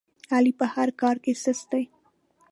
علي 0.33 0.51
په 0.59 0.65
هر 0.73 0.89
کار 1.01 1.15
کې 1.23 1.31
سست 1.43 1.65
دی. 1.71 1.83